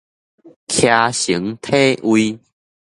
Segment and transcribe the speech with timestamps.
[0.67, 2.39] 騎乘體位